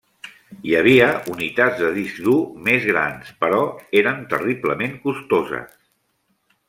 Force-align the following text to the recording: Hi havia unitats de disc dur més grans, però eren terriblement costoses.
Hi 0.69 0.71
havia 0.77 1.09
unitats 1.33 1.77
de 1.81 1.91
disc 1.97 2.17
dur 2.29 2.37
més 2.69 2.87
grans, 2.93 3.29
però 3.45 3.59
eren 4.01 4.25
terriblement 4.33 4.97
costoses. 5.05 5.79